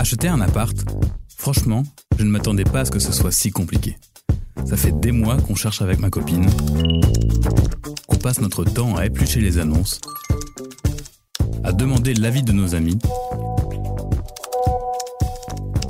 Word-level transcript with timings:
Acheter 0.00 0.28
un 0.28 0.40
appart, 0.40 0.74
franchement, 1.36 1.82
je 2.18 2.24
ne 2.24 2.30
m'attendais 2.30 2.64
pas 2.64 2.80
à 2.80 2.84
ce 2.86 2.90
que 2.90 2.98
ce 2.98 3.12
soit 3.12 3.30
si 3.30 3.50
compliqué. 3.50 3.98
Ça 4.64 4.78
fait 4.78 4.98
des 4.98 5.12
mois 5.12 5.36
qu'on 5.36 5.54
cherche 5.54 5.82
avec 5.82 5.98
ma 5.98 6.08
copine, 6.08 6.48
qu'on 8.06 8.16
passe 8.16 8.40
notre 8.40 8.64
temps 8.64 8.96
à 8.96 9.04
éplucher 9.04 9.42
les 9.42 9.58
annonces, 9.58 10.00
à 11.64 11.72
demander 11.72 12.14
l'avis 12.14 12.42
de 12.42 12.52
nos 12.52 12.74
amis, 12.74 12.98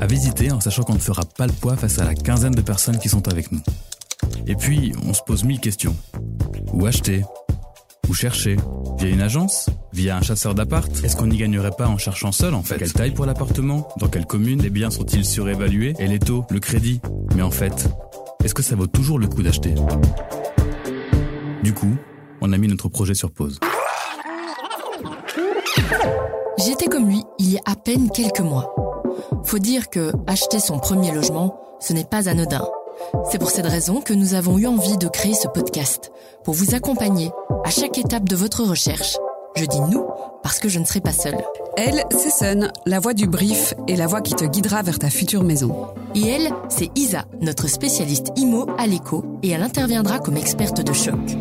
à 0.01 0.07
visiter 0.09 0.51
en 0.51 0.59
sachant 0.59 0.83
qu'on 0.83 0.95
ne 0.95 0.99
fera 0.99 1.23
pas 1.25 1.47
le 1.47 1.53
poids 1.53 1.77
face 1.77 2.01
à 2.01 2.05
la 2.05 2.17
quinzaine 2.17 2.55
de 2.57 2.63
personnes 2.63 2.99
qui 2.99 3.09
sont 3.09 3.29
avec 3.29 3.53
nous. 3.53 3.63
Et 4.49 4.57
puis, 4.57 4.93
on 5.07 5.15
se 5.15 5.23
pose 5.23 5.45
mille 5.45 5.61
questions. 5.61 5.95
Où 6.73 6.85
acheter? 6.85 7.23
Chercher. 8.13 8.57
Via 8.99 9.09
une 9.09 9.23
agence? 9.23 9.71
Via 9.95 10.15
un 10.15 10.21
chasseur 10.21 10.55
d'appart? 10.55 10.91
Est-ce 11.03 11.17
qu'on 11.17 11.29
n'y 11.29 11.39
gagnerait 11.39 11.71
pas 11.71 11.89
en 11.89 11.97
cherchant 11.97 12.33
seul 12.33 12.53
en 12.53 12.63
fait? 12.63 12.77
Quelle 12.77 12.93
taille 12.93 13.11
pour 13.13 13.25
l'appartement? 13.25 13.89
Dans 13.97 14.09
quelle 14.09 14.27
commune? 14.27 14.61
Les 14.61 14.69
biens 14.69 14.91
sont-ils 14.91 15.25
surévalués? 15.25 15.95
Et 15.99 16.07
les 16.07 16.19
taux? 16.19 16.45
Le 16.51 16.61
crédit? 16.61 17.01
Mais 17.35 17.41
en 17.41 17.51
fait, 17.51 17.89
est-ce 18.45 18.53
que 18.53 18.63
ça 18.63 18.77
vaut 18.77 18.89
toujours 18.89 19.19
le 19.19 19.27
coup 19.27 19.43
d'acheter? 19.43 19.75
Du 21.63 21.73
coup, 21.73 21.97
on 22.43 22.53
a 22.53 22.59
mis 22.59 22.69
notre 22.69 22.91
projet 22.91 23.15
sur 23.15 23.31
pause. 23.31 23.59
J'étais 26.59 26.89
comme 26.89 27.09
lui 27.09 27.23
il 27.39 27.53
y 27.53 27.57
a 27.57 27.63
à 27.65 27.75
peine 27.75 28.11
quelques 28.11 28.41
mois. 28.41 28.75
Faut 29.45 29.59
dire 29.59 29.89
que 29.89 30.13
acheter 30.27 30.61
son 30.61 30.79
premier 30.79 31.11
logement, 31.13 31.59
ce 31.81 31.95
n'est 31.95 32.05
pas 32.05 32.29
anodin. 32.29 32.69
C'est 33.31 33.39
pour 33.39 33.51
cette 33.51 33.67
raison 33.67 34.01
que 34.01 34.15
nous 34.15 34.35
avons 34.35 34.59
eu 34.59 34.67
envie 34.67 34.97
de 34.97 35.09
créer 35.09 35.35
ce 35.35 35.49
podcast, 35.49 36.11
pour 36.45 36.55
vous 36.55 36.75
accompagner 36.75 37.31
à 37.65 37.71
chaque 37.71 37.99
étape 37.99 38.29
de 38.29 38.37
votre 38.37 38.65
recherche. 38.65 39.17
Je 39.57 39.65
dis 39.65 39.81
nous 39.81 40.05
parce 40.43 40.59
que 40.59 40.69
je 40.69 40.79
ne 40.79 40.85
serai 40.85 41.01
pas 41.01 41.13
seule. 41.13 41.39
Elle, 41.77 42.05
c'est 42.11 42.31
Sun, 42.31 42.71
la 42.87 43.01
voix 43.01 43.15
du 43.15 43.27
brief 43.27 43.75
et 43.89 43.97
la 43.97 44.07
voix 44.07 44.21
qui 44.21 44.35
te 44.35 44.45
guidera 44.45 44.83
vers 44.83 44.99
ta 44.99 45.11
future 45.11 45.45
maison. 45.45 45.89
Et 46.15 46.27
elle, 46.27 46.51
c'est 46.69 46.91
Isa, 46.97 47.25
notre 47.41 47.69
spécialiste 47.69 48.33
IMO 48.37 48.67
à 48.79 48.87
l'écho, 48.87 49.25
et 49.43 49.51
elle 49.51 49.63
interviendra 49.63 50.19
comme 50.19 50.37
experte 50.37 50.83
de 50.83 50.93
choc. 50.93 51.37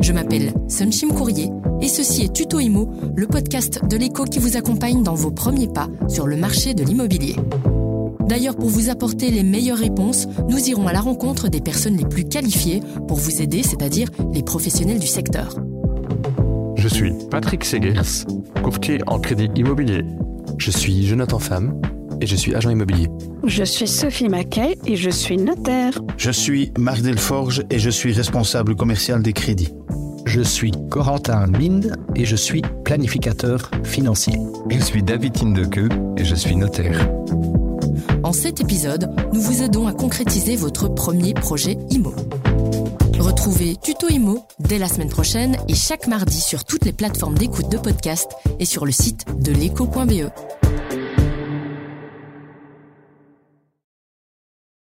Je 0.00 0.12
m'appelle 0.12 0.52
Sunshim 0.68 1.12
Courrier 1.12 1.50
et 1.80 1.88
ceci 1.88 2.24
est 2.24 2.32
Tuto 2.32 2.60
Imo, 2.60 2.88
le 3.16 3.26
podcast 3.26 3.84
de 3.84 3.96
l'écho 3.96 4.24
qui 4.24 4.38
vous 4.38 4.56
accompagne 4.56 5.02
dans 5.02 5.14
vos 5.14 5.30
premiers 5.30 5.68
pas 5.68 5.88
sur 6.08 6.26
le 6.26 6.36
marché 6.36 6.74
de 6.74 6.84
l'immobilier. 6.84 7.36
D'ailleurs, 8.28 8.56
pour 8.56 8.68
vous 8.68 8.90
apporter 8.90 9.30
les 9.30 9.42
meilleures 9.42 9.78
réponses, 9.78 10.28
nous 10.50 10.68
irons 10.68 10.86
à 10.86 10.92
la 10.92 11.00
rencontre 11.00 11.48
des 11.48 11.62
personnes 11.62 11.96
les 11.96 12.04
plus 12.04 12.24
qualifiées 12.24 12.82
pour 13.06 13.16
vous 13.16 13.40
aider, 13.40 13.62
c'est-à-dire 13.62 14.10
les 14.34 14.42
professionnels 14.42 14.98
du 14.98 15.06
secteur. 15.06 15.56
Je 16.76 16.88
suis 16.88 17.12
Patrick 17.30 17.64
Segers, 17.64 18.26
courtier 18.62 19.00
en 19.06 19.18
crédit 19.18 19.48
immobilier. 19.56 20.04
Je 20.58 20.70
suis 20.70 21.06
Jonathan 21.06 21.38
Femme 21.38 21.80
et 22.20 22.26
je 22.26 22.36
suis 22.36 22.54
agent 22.54 22.68
immobilier. 22.68 23.08
Je 23.46 23.64
suis 23.64 23.88
Sophie 23.88 24.28
Mackay 24.28 24.76
et 24.84 24.96
je 24.96 25.08
suis 25.08 25.38
notaire. 25.38 25.98
Je 26.18 26.30
suis 26.30 26.70
Marc 26.78 27.00
Delforge 27.00 27.64
et 27.70 27.78
je 27.78 27.88
suis 27.88 28.12
responsable 28.12 28.76
commercial 28.76 29.22
des 29.22 29.32
crédits. 29.32 29.72
Je 30.26 30.42
suis 30.42 30.72
Corentin 30.90 31.46
Minde 31.46 31.96
et 32.14 32.26
je 32.26 32.36
suis 32.36 32.60
planificateur 32.84 33.70
financier. 33.84 34.34
Je 34.68 34.80
suis 34.80 35.02
David 35.02 35.32
Tindeke 35.32 35.90
et 36.18 36.24
je 36.24 36.34
suis 36.34 36.56
notaire. 36.56 37.08
En 38.28 38.32
cet 38.34 38.60
épisode, 38.60 39.10
nous 39.32 39.40
vous 39.40 39.62
aidons 39.62 39.86
à 39.86 39.94
concrétiser 39.94 40.54
votre 40.54 40.86
premier 40.88 41.32
projet 41.32 41.78
IMO. 41.88 42.12
Retrouvez 43.18 43.76
Tuto 43.76 44.06
IMO 44.10 44.44
dès 44.58 44.76
la 44.76 44.86
semaine 44.86 45.08
prochaine 45.08 45.56
et 45.66 45.74
chaque 45.74 46.06
mardi 46.08 46.38
sur 46.38 46.66
toutes 46.66 46.84
les 46.84 46.92
plateformes 46.92 47.38
d'écoute 47.38 47.70
de 47.70 47.78
podcast 47.78 48.32
et 48.60 48.66
sur 48.66 48.84
le 48.84 48.92
site 48.92 49.24
de 49.40 49.50
l'écho.be. 49.50 50.57